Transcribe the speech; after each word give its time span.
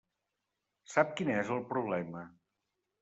Sap 0.95 1.11
quin 1.19 1.31
és 1.35 1.53
el 1.57 1.61
problema? 1.75 2.25